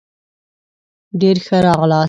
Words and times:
ډېر 1.21 1.37
ښه 1.45 1.57
راغلاست 1.65 1.99